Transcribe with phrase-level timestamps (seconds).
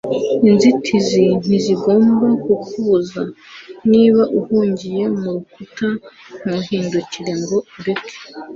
[0.49, 3.21] Inzitizi ntizigomba kukubuza.
[3.91, 5.87] Niba uhungiye mu rukuta,
[6.43, 8.15] ntuhindukire ngo ureke.